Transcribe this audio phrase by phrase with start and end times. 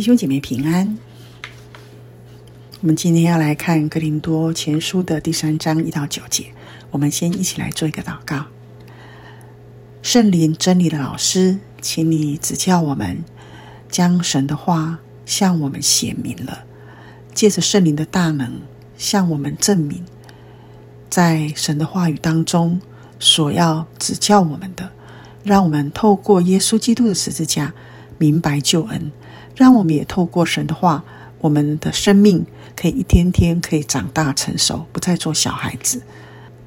[0.00, 0.96] 弟兄姐妹平安。
[2.80, 6.46] 我们今天要来看哥林多前书的第三章一到九节。
[6.90, 8.46] 我们先一起来做一个祷告。
[10.00, 13.22] 圣灵真理的老师，请你指教我们，
[13.90, 16.64] 将神的话向我们显明了，
[17.34, 18.62] 借着圣灵的大能
[18.96, 20.02] 向我们证明，
[21.10, 22.80] 在神的话语当中
[23.18, 24.92] 所要指教我们的，
[25.44, 27.74] 让我们透过耶稣基督的十字架
[28.16, 29.12] 明白救恩。
[29.54, 31.04] 让我们也透过神的话，
[31.38, 32.46] 我们的生命
[32.76, 36.02] 可以一天天可以长大成熟，不再做小孩子，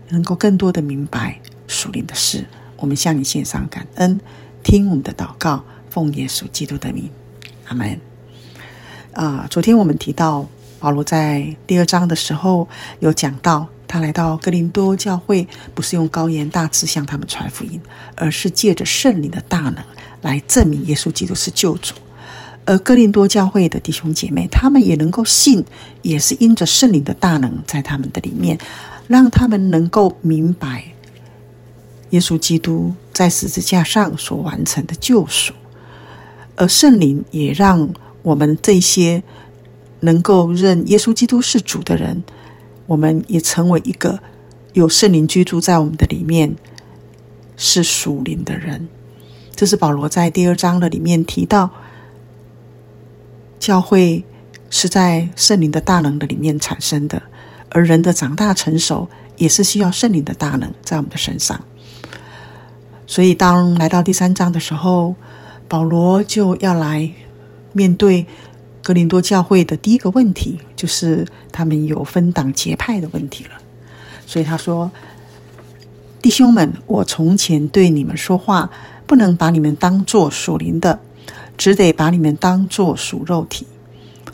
[0.10, 2.46] 能够更多的明白属灵的事。
[2.78, 4.20] 我们向你献上感恩，
[4.62, 7.10] 听我们的祷告，奉耶稣基督的名，
[7.68, 8.00] 阿门。
[9.14, 10.48] 啊，昨天我们提到
[10.80, 12.68] 保罗在第二章的时候
[13.00, 17.80] 有讲到，他来到哥林多教会，不是用高言大志向他们传福音，
[18.16, 19.76] 而是借着圣灵的大能
[20.22, 21.94] 来证明耶稣基督是救主。
[22.66, 25.66] 而哥林多教会的弟兄姐妹，他们也能够信，
[26.02, 28.58] 也是因着圣灵的大能在他们的里面，
[29.08, 30.86] 让他们能够明白
[32.12, 35.54] 耶稣基督在十字架上所完成的救赎。
[36.56, 37.90] 而圣灵也让
[38.22, 39.22] 我们这些
[40.00, 42.24] 能够认耶稣基督是主的人，
[42.86, 44.18] 我们也成为一个
[44.72, 46.56] 有圣灵居住在我们的里面，
[47.58, 48.88] 是属灵的人。
[49.54, 51.70] 这是保罗在第二章的里面提到。
[53.64, 54.26] 教会
[54.70, 57.24] 是在圣灵的大能的里面产生的，
[57.70, 61.64] 而人的长大成熟也是需要圣灵的大能在我们的身上。
[63.08, 65.16] 所以，当来到第三章的时候，
[65.70, 67.10] 保罗就要来
[67.72, 68.26] 面对
[68.82, 73.52] 哥林多教会的第一个问题，就是他们有分党结派的问题了。
[74.28, 74.92] 所以他说
[76.22, 78.70] ：“弟兄们，我从前对你们说话，
[79.08, 81.00] 不能把你们当作属灵的。”
[81.58, 83.66] 只得把你们当作属肉体，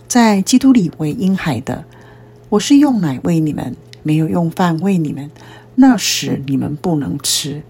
[0.08, 1.86] 在基督里为婴孩的。
[2.50, 5.30] 我是用奶喂你们，没有用饭喂你们。
[5.76, 7.62] 那时你们不能吃，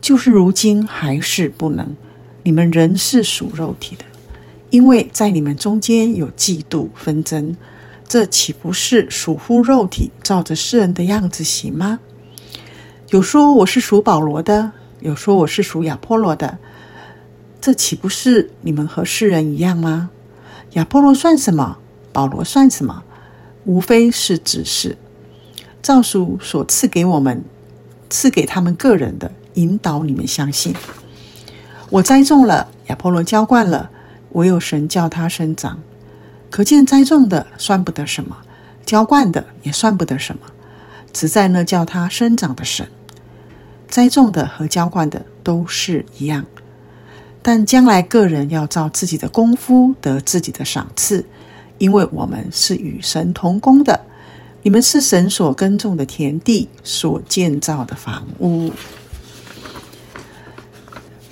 [0.00, 1.96] 就是如今还是不能。
[2.42, 4.04] 你们仍是属肉体的，
[4.70, 7.56] 因为在你们中间有嫉妒纷争，
[8.08, 12.00] 这岂不是属乎肉体，照着世人的样子行吗？
[13.10, 16.58] 有说我是属保罗的，有说我是属亚波罗的。
[17.62, 20.10] 这岂不是你们和世人一样吗？
[20.72, 21.78] 亚波罗算什么？
[22.12, 23.04] 保罗算什么？
[23.64, 24.96] 无非是指示，
[25.80, 27.44] 诏书所赐给我们、
[28.10, 30.74] 赐给他们个人的，引导你们相信。
[31.88, 33.90] 我栽种了，亚波罗浇灌了，
[34.30, 35.78] 唯有神叫他生长。
[36.50, 38.38] 可见栽种的算不得什么，
[38.84, 40.42] 浇灌的也算不得什么，
[41.12, 42.88] 只在那叫他生长的神。
[43.86, 46.44] 栽种的和浇灌的都是一样。
[47.42, 51.26] 但将来个人要照自己的功夫得自己的赏赐，
[51.78, 54.00] 因为我们是与神同工的。
[54.62, 58.70] 你们是神所耕种的田地，所建造的房屋。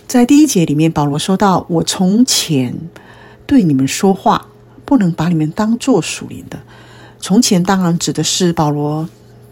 [0.09, 2.75] 在第一节里面，保罗说到：“我从前
[3.47, 4.49] 对你们说话，
[4.85, 6.59] 不能把你们当作属灵的。”
[7.23, 9.09] 从前当然指的是保罗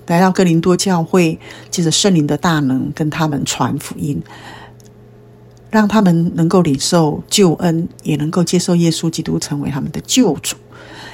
[0.08, 1.38] 来到哥林多教会，
[1.70, 4.20] 借着圣灵的大能跟他们传福音。
[5.70, 10.56] 让他们能够领受救恩，也能够接受耶稣基督成为他们的救主。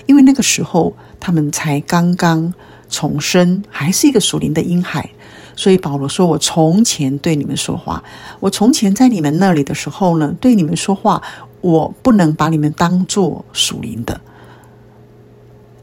[0.06, 2.52] 因为那个时候他们才刚刚
[2.88, 5.10] 重生，还是一个属灵的婴孩。
[5.56, 8.02] 所以保罗说：“我从前对你们说话，
[8.40, 11.22] 我从前在你们那里的时候呢，对你们说话，
[11.60, 14.20] 我不能把你们当做属灵的，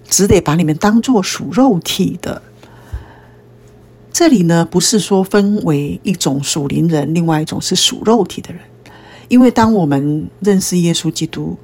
[0.10, 2.42] 只得把你们当做属肉体的。”
[4.22, 8.62] 这里呢，不是说分为一种属灵人，另外一种是属肉体的人。
[9.30, 11.58] 因为当我们认识耶稣基督，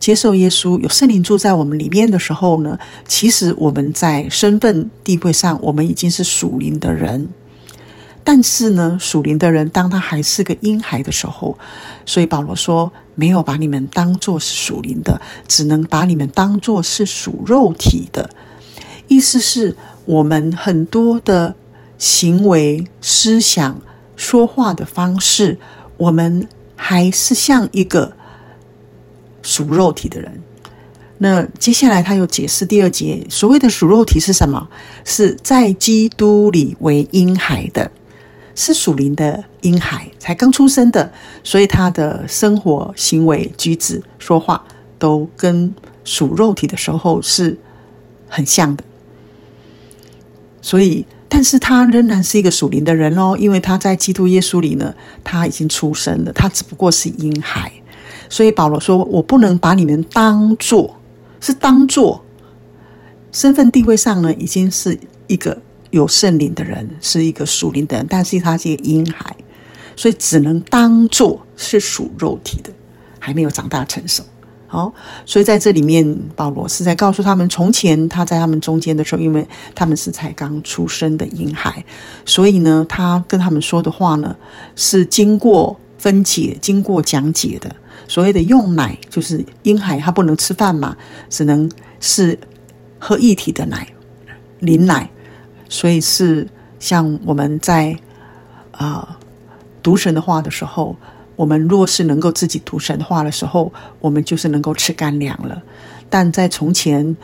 [0.00, 2.76] 接受耶稣，有圣灵住在我们里面的时候呢，
[3.06, 7.28] 其实我们在身份地位上，我们已经是属灵的人。
[8.24, 11.56] 但是呢，属灵的人当他还是个婴孩的时候，
[12.04, 18.28] 所以保罗说，没有把你们当作是属灵的，只能把你们当作是属肉体的。
[19.06, 21.54] 意思是我们很多的。
[22.00, 23.78] 行为、思想、
[24.16, 25.58] 说话的方式，
[25.98, 28.16] 我们还是像一个
[29.42, 30.42] 属肉体的人。
[31.18, 34.66] 那接下来他又解释第二节，所谓的属肉体是什么？
[35.04, 37.90] 是在基督里为婴孩的，
[38.54, 41.12] 是属灵的婴孩，才刚出生的，
[41.44, 44.64] 所以他的生活、行为、举止、说话
[44.98, 47.58] 都跟属肉体的时候是
[48.26, 48.82] 很像的，
[50.62, 51.04] 所以。
[51.32, 54.92] 但是他仍然是一个属灵的人哦，因为他在基督耶稣里呢，
[55.22, 57.72] 他已经出生了，他只不过是婴孩，
[58.28, 60.96] 所以保罗说：“我不能把你们当做
[61.40, 62.22] 是当做
[63.30, 64.98] 身份地位上呢，已经是
[65.28, 65.56] 一个
[65.90, 69.34] 有圣灵的人，是一个属灵的人，但是他是一个婴孩，
[69.94, 72.72] 所以只能当做是属肉体的，
[73.20, 74.24] 还没有长大成熟。”
[74.72, 74.94] 好，
[75.26, 79.44] 所以在这里面，保罗是在告诉他们，从前他在他们中间的时候，因为
[79.74, 81.84] 他们是才刚出生的婴孩，
[82.24, 84.36] 所以呢，他跟他们说的话呢，
[84.76, 87.74] 是经过分解、经过讲解的。
[88.06, 90.96] 所谓的用奶，就是婴孩他不能吃饭嘛，
[91.28, 91.68] 只能
[91.98, 92.38] 是
[93.00, 93.84] 喝液体的奶，
[94.60, 95.10] 灵奶。
[95.68, 96.46] 所以是
[96.78, 97.98] 像我们在
[98.70, 99.16] 啊、呃、
[99.82, 100.94] 读神的话的时候。
[101.40, 105.62] 我们若是能够自己读神话的时候，我们就是能够吃干粮了。
[106.10, 107.16] 但在从前，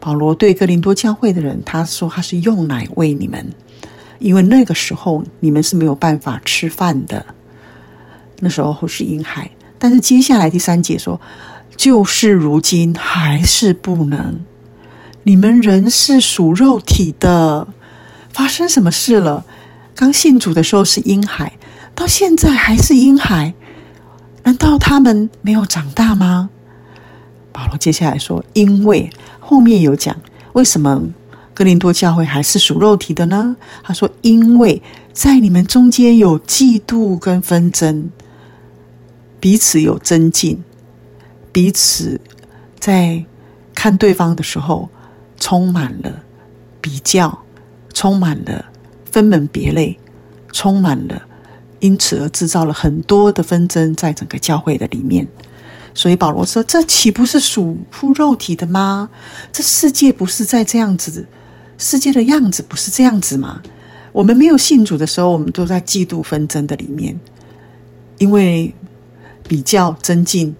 [0.00, 3.46] 保罗对哥林多教会的人，他说他是用奶喂你们，
[4.18, 7.24] 因为那个时候你们是没有办法吃饭的。
[8.40, 9.48] 那时候是婴孩，
[9.78, 11.20] 但是接下来第三节说，
[11.76, 14.40] 就是如今还是不能。
[15.22, 17.68] 你们人是属肉体的，
[18.30, 19.46] 发生什么事了？
[19.94, 21.52] 刚信主的时候是婴孩。
[21.96, 23.54] 到现在还是婴孩，
[24.44, 26.50] 难道他们没有长大吗？
[27.52, 29.10] 保罗接下来说：“因为
[29.40, 30.14] 后面有讲，
[30.52, 31.02] 为什么
[31.54, 34.82] 哥林多教会还是属肉体的呢？”他说：“因为
[35.14, 38.10] 在你们中间有嫉妒跟纷争，
[39.40, 40.62] 彼此有增进，
[41.50, 42.20] 彼此
[42.78, 43.24] 在
[43.74, 44.90] 看对方的时候
[45.40, 46.12] 充满了
[46.82, 47.42] 比较，
[47.94, 48.66] 充满了
[49.10, 49.98] 分门别类，
[50.52, 51.22] 充满了。”
[51.86, 55.24] 因此而制造了很多的纷争在整个教会的里面，
[55.94, 59.08] 所以保罗说：“这岂不是属乎肉体的吗？
[59.52, 61.24] 这世界不是在这样子，
[61.78, 63.62] 世界的样子不是这样子吗？
[64.10, 67.16] 我们没有信主的时候，我们都在嫉妒纷争的里面，
[68.18, 68.74] 因为
[69.46, 70.56] 比较增进，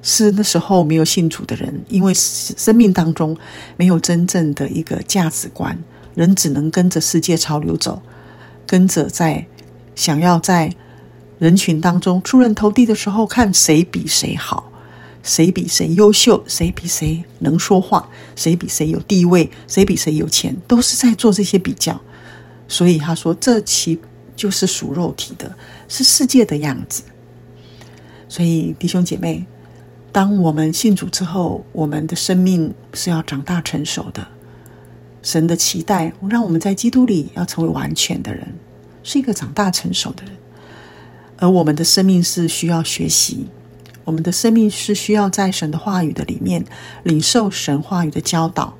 [0.00, 3.36] 是那时候没有信主的人，因为生命当中
[3.76, 5.78] 没有真正的一个价值观，
[6.14, 8.00] 人只能跟着世界潮流走。”
[8.68, 9.46] 跟着在
[9.94, 10.70] 想要在
[11.38, 14.70] 人群当中出人头地的时候，看谁比谁好，
[15.22, 18.06] 谁比谁优秀，谁比谁能说话，
[18.36, 21.98] 谁比谁有地位，谁比谁有钱，都是在做这些比较。
[22.68, 23.98] 所以他说，这其
[24.36, 25.56] 就是属肉体的，
[25.88, 27.02] 是世界的样子。
[28.28, 29.46] 所以弟兄姐妹，
[30.12, 34.28] 当我们信主之后，我们的生命是要长大成熟的。
[35.28, 38.48] 神的期待，让我们在基督里要成为完全的人，
[39.02, 40.32] 是一个长大成熟的人。
[41.36, 43.46] 而我们的生命是需要学习，
[44.04, 46.64] 我们的生命是需要在神的话语的里面
[47.02, 48.74] 领受神话语的教导，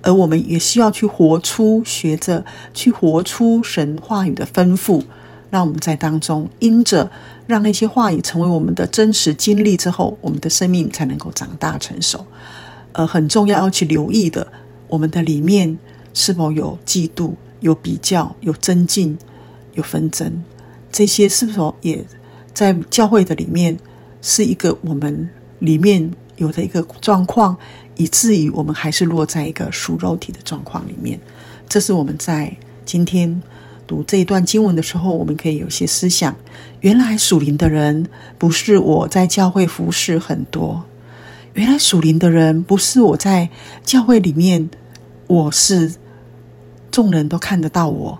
[0.00, 2.42] 而我们也需要去活出，学着
[2.72, 5.02] 去活出神话语的吩咐，
[5.50, 7.10] 让我们在当中因着
[7.46, 12.24] 让那些话语成为我们的真实经历之后，我们的生命才能够长大成熟。
[12.92, 14.50] 呃很重要要去留意的。
[14.88, 15.78] 我们的里面
[16.12, 19.18] 是否有嫉妒、有比较、有争竞、
[19.74, 20.30] 有纷争？
[20.92, 22.04] 这些是否也
[22.52, 23.76] 在教会的里面
[24.22, 25.28] 是一个我们
[25.58, 27.56] 里面有的一个状况，
[27.96, 31.18] 以至于我们还是落在一个属肉体的状况里面？
[31.68, 33.42] 这是我们在今天
[33.86, 36.36] 读这一段经文的时候，我们可以有些思想。
[36.80, 38.06] 原来属灵的人
[38.38, 40.84] 不是我在教会服侍很多。
[41.54, 43.48] 原来属灵的人不是我在
[43.84, 44.68] 教会里面，
[45.26, 45.94] 我是
[46.90, 48.18] 众人都看得到我，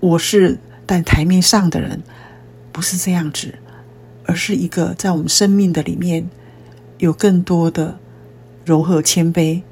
[0.00, 2.02] 我是在台面上的人，
[2.72, 3.54] 不是这样子，
[4.24, 6.28] 而是一个在我们生命的里面
[6.98, 7.98] 有更多的
[8.64, 9.62] 柔和谦卑，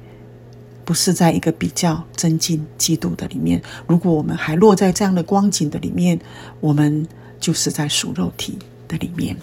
[0.85, 3.61] 不是在一个比较争竞嫉妒的里面。
[3.87, 6.19] 如果我们还落在这样的光景的里面，
[6.59, 7.07] 我们
[7.39, 9.35] 就是在属肉体的里面。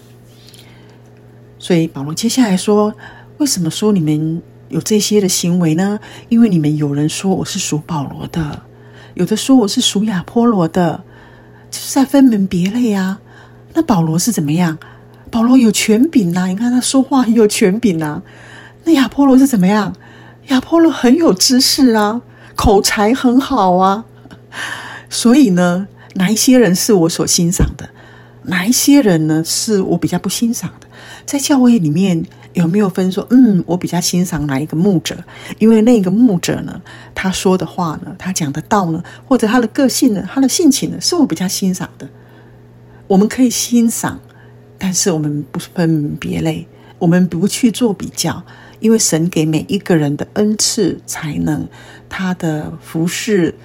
[1.59, 2.95] 所以保罗接下来说。
[3.37, 4.39] 为什么说你们
[4.71, 5.99] 有这些的行为呢？
[6.29, 8.63] 因为你们有人说我是属保罗的，
[9.13, 11.03] 有的说我是属亚波罗的，
[11.69, 13.19] 就是在分门别类啊。
[13.73, 14.77] 那保罗是怎么样？
[15.29, 18.21] 保罗有权柄呐，你看他说话很有权柄呐。
[18.85, 19.95] 那亚波罗是怎么样？
[20.47, 22.21] 亚波罗很有知识啊，
[22.55, 24.05] 口才很好啊。
[25.09, 27.89] 所以呢，哪一些人是我所欣赏的？
[28.43, 30.87] 哪一些人呢，是我比较不欣赏的？
[31.25, 32.25] 在教会里面。
[32.53, 33.25] 有没有分说？
[33.29, 35.15] 嗯，我比较欣赏哪一个牧者？
[35.57, 36.81] 因为那个牧者呢，
[37.15, 42.09] 他说的话呢，他讲的道呢，或者他的个性呢，他的性情呢，是我比较欣赏的。
[43.07, 44.19] 我们可以欣赏，
[44.77, 46.67] 但是我们不分别类，
[46.99, 48.43] 我们不去做比较，
[48.81, 51.65] 因为神给每一个人的恩赐才能，
[52.09, 53.55] 他的服饰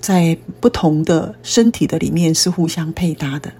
[0.00, 3.52] 在不同的身体的里面是互相配搭的。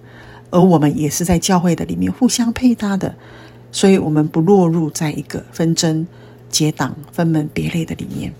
[0.53, 3.15] 而我们也是在教会的里面互相配搭的，
[3.71, 6.05] 所以我们不落入在一个纷争、
[6.47, 8.31] 结党、分门别类的里面。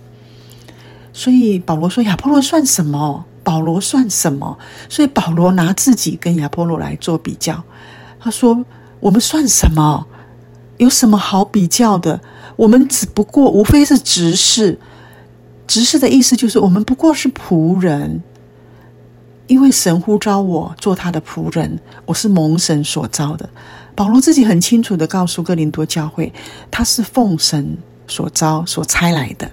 [1.11, 3.25] 所以保罗说：“亚波罗算什么？
[3.43, 7.63] 保罗算什么？”所以保罗拿自己跟亚波罗来做比较。
[8.19, 8.63] 他说
[9.01, 10.05] ：“我们算什么？
[10.77, 12.21] 有什么好比较的？
[12.55, 14.77] 我们只不过无非是执事。
[15.65, 18.21] 执事的意思就是我们不过是仆人。
[19.53, 23.47] 因为神呼召我做他的仆人，我是蒙神所召的。”
[23.93, 26.33] 保罗自己很清楚地告诉哥林多教会，
[26.71, 29.51] 他是奉神所召、所差来的。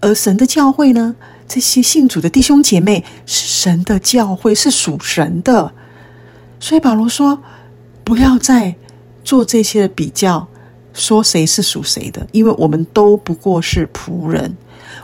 [0.00, 1.14] 而神的教会呢？
[1.46, 5.70] 这些信主的弟兄姐妹是神的教会，是属神的。
[6.58, 7.42] 所以保罗说
[8.02, 8.74] ：“不要再
[9.22, 10.48] 做这些的比较，
[10.94, 14.56] 说谁是属谁的，因为我们都不过是仆人，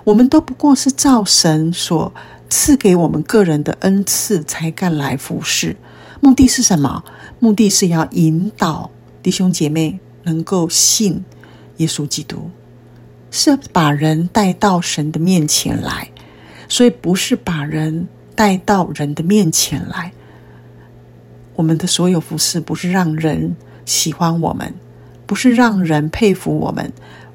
[0.04, 2.10] 我们都不过是照神所
[2.48, 5.76] 赐给我们个人的恩赐才干来服侍。
[6.20, 7.04] 目的是什么？
[7.38, 8.90] 目的是要引导
[9.22, 11.24] 弟兄姐妹能够信
[11.76, 12.50] 耶稣基督。”
[13.28, 16.10] 是把人带到神的面前来，
[16.70, 20.12] 所以不是把人带到人的面前来。
[21.54, 24.72] 我们的所有服事不是让人喜欢我们，
[25.26, 26.90] 不是让人佩服我们，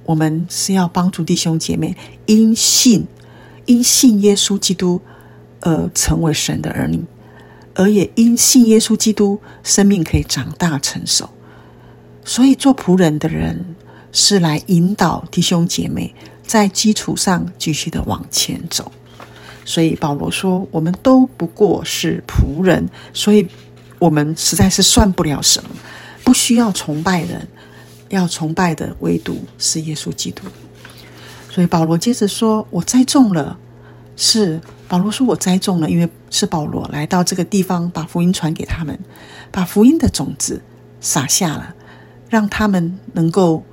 [0.06, 3.06] 我们是要帮助弟兄姐妹因信，
[3.72, 5.00] 因信耶稣基督
[5.62, 7.02] 而成为神的儿女，
[7.74, 11.30] 而也因信耶稣基督，生命可以长大成熟。
[12.26, 13.76] 所以做仆人的人。
[14.14, 16.14] 是来引导弟兄姐妹
[16.46, 18.92] 在基础上继续的往前走，
[19.64, 23.48] 所以保罗说：“我们都不过是仆人，所以
[24.00, 25.70] 我们实在是算不了什么，
[26.26, 27.48] 不需要崇拜人，
[28.10, 30.44] 要崇拜的唯独是耶稣基督。”
[31.52, 33.60] 所以保罗接着说：“我栽种了，
[34.16, 38.98] 是保罗说我栽种了，因为是保罗来到这个地方，把福音传给他们，
[39.52, 40.62] 把福音的种子
[41.02, 41.76] 撒下了，
[42.30, 43.64] 让他们能够。”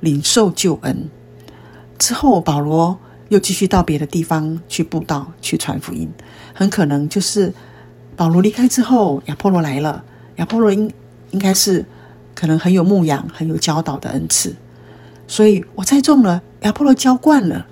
[0.00, 1.10] 领受救恩
[1.98, 2.96] 之后，保罗
[3.30, 6.08] 又继续到别的地方去布道、去传福音。
[6.54, 7.52] 很可能就是
[8.14, 10.04] 保罗离开之后，亚波罗来了。
[10.36, 10.88] 亚波罗应
[11.32, 11.84] 应该是
[12.32, 14.54] 可能很有牧养、很有教导的恩赐。
[15.28, 17.64] 所以我栽种了，亚波罗浇灌了。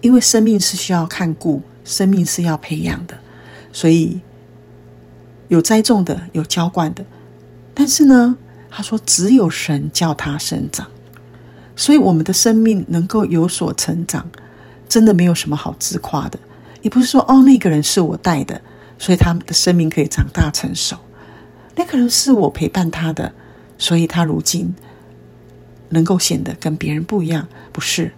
[0.00, 3.16] 因为生命是需要看顾，生命是要培养的，
[3.72, 4.20] 所以
[5.46, 7.04] 有栽种的，有浇灌的。
[7.72, 8.36] 但是呢，
[8.68, 10.88] 他说只有神叫他生长。
[11.76, 14.28] 所以，我们的生命能够有所成长，
[14.88, 16.38] 真的没有什么好自夸的。
[16.82, 18.60] 也不是说，哦，那个人是我带的，
[18.98, 20.96] 所以他的生命可以长大成熟；
[21.76, 23.32] 那个人是我陪伴他的，
[23.78, 24.74] 所以他如今
[25.92, 27.46] 能够显得跟别人不一样。
[27.70, 28.12] 不是，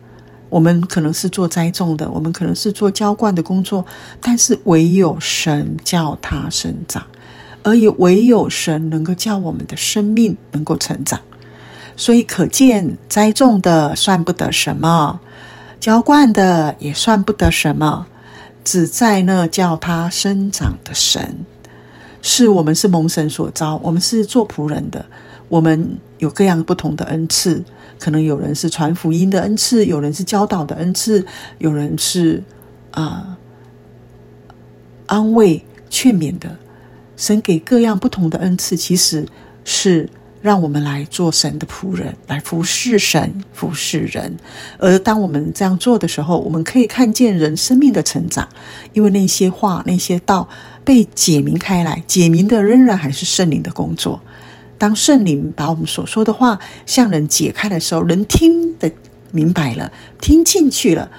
[0.49, 3.85] 我们可能是做栽种的，我们可能是做浇灌的工作，
[4.21, 7.05] 但是唯有神叫他生长，
[7.63, 11.21] 而也唯有神能够叫我们的生命能够成长。
[11.97, 15.21] 所以可见，栽种的算不得什么，
[15.79, 18.07] 浇灌的也算不得什么，
[18.65, 21.45] 只在那叫他生长的神。
[22.27, 25.05] 是我们是蒙神所召，我们是做仆人的，
[25.49, 27.63] 我们有各样不同的恩赐，
[27.99, 31.25] 可能有人是传福音的恩赐，有人是教导的恩赐，
[31.59, 32.43] 有人是
[32.91, 33.39] 啊、
[35.07, 36.57] 安慰劝勉的。
[37.17, 39.27] 神给各样不同的恩赐，其实
[39.65, 40.09] 是。
[40.45, 44.37] 让我们来做神的仆人，来服侍神、服侍人。
[44.77, 48.47] 而当我们这样做的时候，我们可以看见人生命的成长，
[48.93, 50.47] 因为那些话、那些道
[50.85, 54.21] 被解明开来，解明的仍然还是圣灵的工作。
[54.79, 58.91] 当圣灵把我们所说的话向人解开的时候，人听得
[59.33, 61.11] 明白了，听进去了，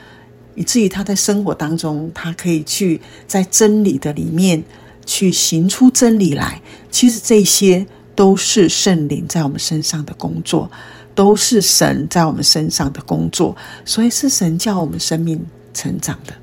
[0.56, 4.64] 以至于他在生活当中，他可以去在真理的里面
[5.06, 6.62] 去行出真理来。
[6.90, 7.86] 其实这些。
[8.18, 10.72] 都是圣灵在我们身上的工作，
[11.14, 16.34] 都是神在我们身上的工作，所以是神叫我们生命成长的。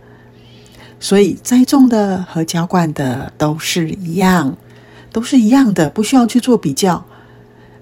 [1.01, 4.55] 所以栽种的和浇灌的都是一样，
[5.13, 7.05] 都是一样的，不需要去做比较。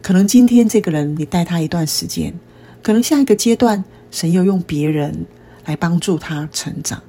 [0.03, 2.35] 可能今天这个人你带他一段时间，
[2.83, 5.27] 可能下一个阶段神又用别人
[5.67, 7.01] 来帮助他成长。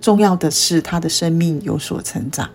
[0.00, 2.48] 重要的是他的生命有所成长。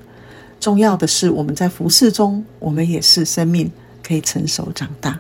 [0.60, 5.20] 重要的是，我们在服侍中，我们也是生命可以成熟长大。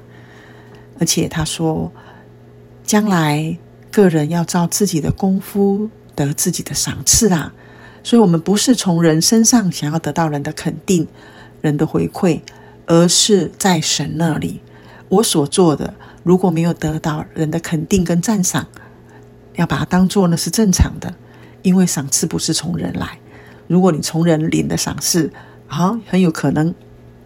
[1.00, 1.92] 而且他说，
[2.86, 3.58] 将来
[3.92, 7.54] 个人要照自己的功夫得自己的赏赐啊。
[8.04, 11.08] 所以，我们不是从人身上想要得到人的肯定、
[11.64, 12.42] 人的回馈，
[12.86, 14.60] 而是在神那里。
[15.08, 15.94] 我所做的
[16.24, 18.68] 如果没有得到人的肯定跟赞赏，
[19.56, 21.16] 要把它当做那是正常的，
[21.62, 23.18] 因为赏赐不是从人来。
[23.68, 25.32] 如果你从人领的赏赐，
[25.68, 26.76] 好，很有可能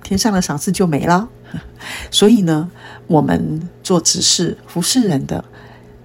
[0.03, 1.27] 天上的赏赐就没了。
[2.11, 2.69] 所以呢，
[3.07, 5.43] 我们做执事服侍人的，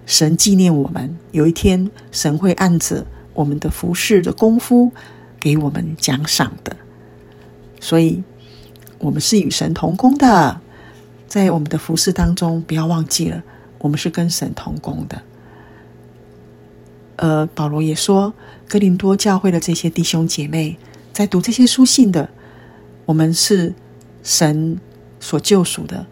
[0.06, 4.90] 神纪念我们，有一天神会按着我们的服侍的功夫
[5.38, 6.74] 给我们奖赏的。
[7.82, 8.22] 所以，
[9.00, 10.60] 我们是与神同工的，
[11.26, 13.42] 在我们的服侍当中，不要忘记了，
[13.78, 15.20] 我们是跟神同工的。
[17.16, 18.32] 呃，保罗也说，
[18.68, 20.78] 哥林多教会的这些弟兄姐妹，
[21.12, 22.28] 在读这些书信的，
[23.04, 23.74] 我们是
[24.22, 24.78] 神
[25.18, 26.06] 所救赎的，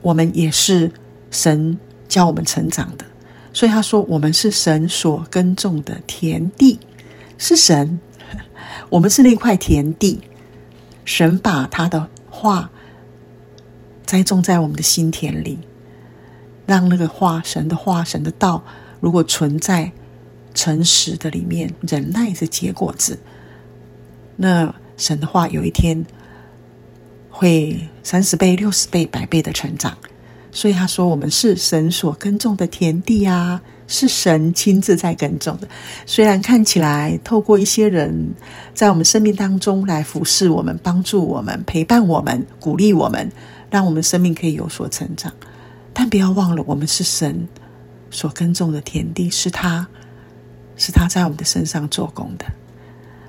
[0.00, 0.90] 我们也是
[1.30, 3.04] 神教我们成长的。
[3.52, 6.80] 所以他说，我们是神所耕种的田地，
[7.38, 8.00] 是神，
[8.90, 10.20] 我们是那块田地，
[11.04, 12.70] 神把他的话
[14.06, 15.58] 栽种在我们的心田里，
[16.66, 18.62] 让那个话，神的话，神的道，
[19.00, 19.92] 如果存在。
[20.54, 23.18] 诚实的里面，忍耐是结果子。
[24.36, 26.04] 那神的话，有一天
[27.30, 29.96] 会三十倍、六十倍、百倍的成长。
[30.52, 35.66] 所以他说，我们是神所耕种的田地啊，是神亲自在耕种的。
[36.06, 38.34] 虽然看起来透过一些人
[38.74, 43.32] 在我们生命当中来服侍我们、帮助我们、陪伴我们、鼓励我们，
[43.70, 45.32] 让我们生命可以有所成长，
[45.92, 47.48] 但不要忘了，我们是神
[48.10, 49.88] 所耕种的田地，是他。
[50.74, 52.46] 是他在我们的身上做工的，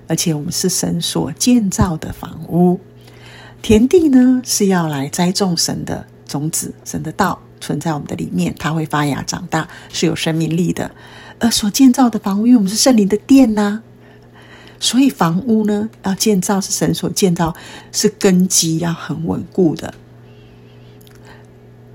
[0.07, 2.79] 而且我们是神所建造的房屋。
[3.61, 10.91] 田地呢，是要来栽种神的种子，神的道存在我们的里面，它会发芽长大，是有生命力的。
[11.39, 13.81] 而所建造的房屋，因为我们是圣灵的殿呐、
[14.79, 17.55] 所以房屋呢，要建造是神所建造，
[17.91, 19.93] 是根基要很稳固的。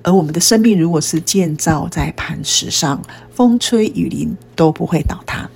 [0.02, 5.50] 而我们的生命，如果是建造在磐石上，风吹雨淋都不会倒塌，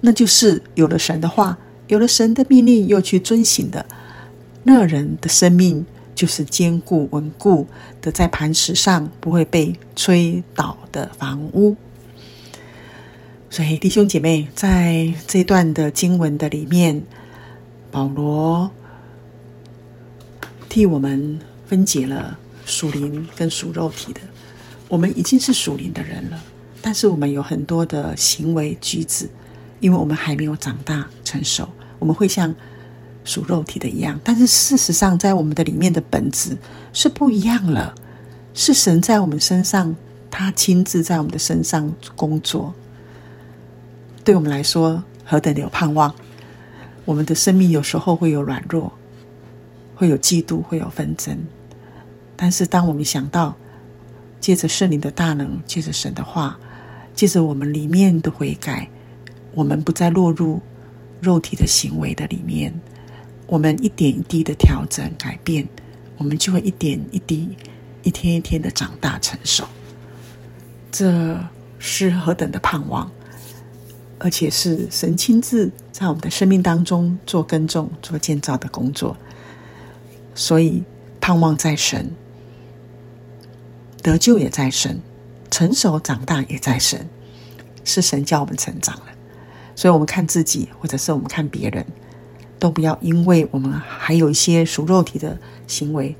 [0.00, 1.56] 那就是有了神的话，
[1.88, 3.86] 有了神的命令，又去遵行的，
[4.64, 7.66] 那人的生命就是坚固稳固
[8.00, 11.76] 的，在磐石上不会被吹倒的房屋。
[13.50, 17.02] 所以，弟兄姐妹，在这段的经文的里面，
[17.90, 18.70] 保罗
[20.68, 22.38] 替我们分解了。
[22.64, 24.20] 属灵跟属肉体的，
[24.86, 26.40] 我们已经是属灵的人了，
[26.80, 29.28] 但是我们有很多的行为举止，
[29.80, 32.54] 因为我们还没有长大成熟，我们会像
[33.24, 34.20] 属肉体的一样。
[34.22, 36.56] 但是事实上，在我们的里面的本质
[36.92, 37.94] 是不一样了，
[38.54, 39.94] 是神在我们身上，
[40.30, 42.74] 他亲自在我们的身上工作。
[44.24, 46.14] 对我们来说，何等的有盼望！
[47.04, 48.92] 我们的生命有时候会有软弱，
[49.96, 51.36] 会有嫉妒，会有纷争。
[52.36, 53.56] 但是，当我们想到
[54.40, 56.58] 借着圣灵的大能，借着神的话，
[57.14, 58.88] 借着我们里面的悔改，
[59.54, 60.60] 我们不再落入
[61.20, 62.72] 肉体的行为的里面，
[63.52, 65.68] 我们一点一滴的调整改变，
[66.16, 67.54] 我们就会一点一滴、
[68.02, 69.66] 一天一天的长大成熟。
[70.90, 71.38] 这
[71.78, 73.12] 是何等的盼望，
[74.18, 79.14] 而且是神亲自在我们的生命当中做耕种、做建造的工作。
[80.34, 80.82] 所以，
[81.20, 82.10] 盼望在神。
[84.02, 84.98] 得救也在神，
[85.50, 87.06] 成熟长大也在神，
[87.84, 89.08] 是神叫我们成长了。
[89.76, 91.84] 所以，我们看自己，或者是我们看别人，
[92.62, 96.14] 都不要因为我们还有一些属肉体的行为，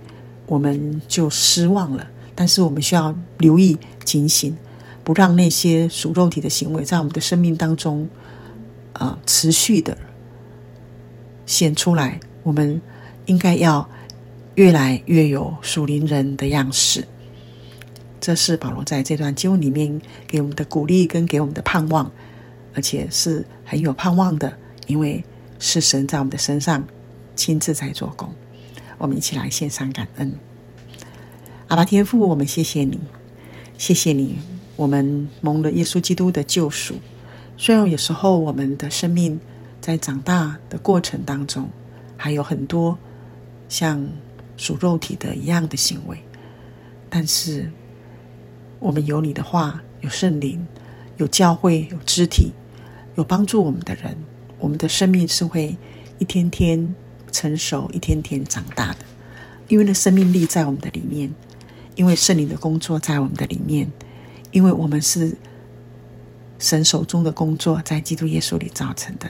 [0.46, 2.04] 我们就失望了。
[2.34, 4.56] 但是，我们需要留意、警醒，
[5.04, 8.08] 不让那些属肉体的行为在我们的生命当中，
[8.94, 9.96] 呃，持续的
[11.46, 12.18] 显出来。
[12.42, 12.82] 我们
[13.26, 13.88] 应该要
[14.56, 17.06] 越来越有属灵人的样式。
[18.20, 22.10] 这是保罗在这段经文里面给我们的鼓励跟给我们的盼望，
[22.74, 24.52] 而且是很有盼望的，
[24.88, 25.24] 因为
[25.62, 26.84] 是神在我们的身上
[27.36, 28.28] 亲自在做工。
[28.98, 30.34] 我们一起来献上感恩，
[31.68, 32.98] 阿爸天父，我们谢谢你，
[33.78, 34.40] 谢谢你，
[34.74, 36.96] 我们蒙了耶稣基督的救赎。
[37.56, 39.38] 虽然有时候我们的生命
[39.80, 41.70] 在长大的过程当中，
[42.16, 42.98] 还有很多
[43.68, 44.04] 像
[44.56, 46.18] 属肉体的一样的行为，
[47.08, 47.70] 但是。
[48.84, 50.66] 我们有你的话，有圣灵，
[51.16, 52.50] 有教会，有肢体，
[53.14, 54.16] 有帮助我们的人，
[54.62, 55.76] 我们的生命是会
[56.18, 56.94] 一天天
[57.32, 58.98] 成熟，一天天长大的。
[59.66, 61.34] 因为那生命力在我们的里面，
[61.96, 63.90] 因为圣灵的工作在我们的里面，
[64.52, 65.36] 因为我们是
[66.60, 69.28] 神手中的工作，在基督耶稣里造成的。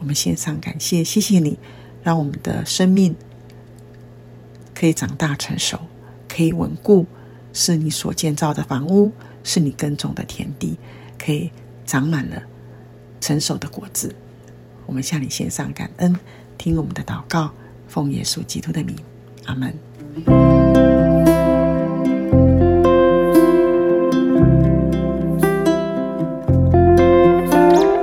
[0.00, 1.58] 我们献上感谢，谢谢你，
[2.02, 3.16] 让我们的生命
[4.74, 5.80] 可以长大成熟，
[6.28, 7.06] 可以稳固。
[7.54, 9.10] 是你所建造的房屋，
[9.42, 10.76] 是你耕种的田地，
[11.18, 11.50] 可以
[11.86, 12.42] 长满了
[13.18, 14.14] 成熟的果子。
[14.88, 16.16] 我们向你献上感恩，
[16.56, 17.50] 听我们的祷告，
[17.88, 18.96] 奉耶稣基督的名，
[19.44, 19.74] 阿门。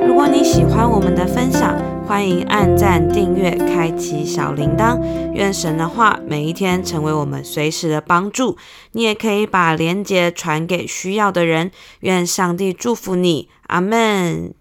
[0.08, 5.02] 如果你喜欢我们的分享，欢迎按赞、订阅、开启小铃铛。
[5.34, 8.58] 愿神的话每一天成为我们随时的帮助。
[8.91, 11.71] 你也可以把连接传给需要的人。
[12.02, 14.54] 愿上帝祝福你，阿门。